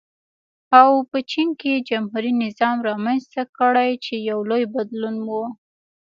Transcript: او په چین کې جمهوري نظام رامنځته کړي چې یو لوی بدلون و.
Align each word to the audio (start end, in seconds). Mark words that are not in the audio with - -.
او 0.79 0.91
په 1.09 1.19
چین 1.31 1.49
کې 1.61 1.83
جمهوري 1.89 2.33
نظام 2.43 2.77
رامنځته 2.89 3.41
کړي 3.57 3.91
چې 4.05 4.13
یو 4.29 4.39
لوی 4.49 4.63
بدلون 4.75 5.15
و. 5.27 5.29